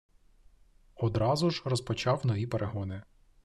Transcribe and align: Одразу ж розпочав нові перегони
Одразу 0.95 1.49
ж 1.49 1.61
розпочав 1.65 2.25
нові 2.25 2.47
перегони 2.47 3.01